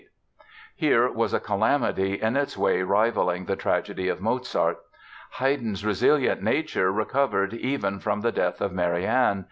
[0.75, 4.79] Here was a calamity in its way rivaling the tragedy of Mozart.
[5.33, 9.39] Haydn's resilient nature recovered even from the death of Marianne.